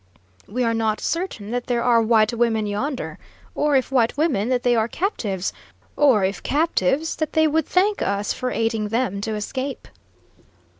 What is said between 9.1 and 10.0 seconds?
to escape."